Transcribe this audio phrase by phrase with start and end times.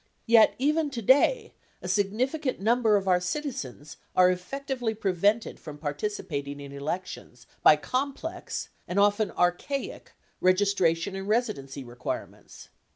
[0.25, 6.59] Yet, even today, a significant number of our citizens are effectively pre vented from participating
[6.59, 12.69] in elections by complex, and often archaic, registration and residency requirements.